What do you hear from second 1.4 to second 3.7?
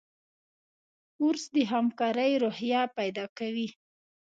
د همکارۍ روحیه پیدا کوي.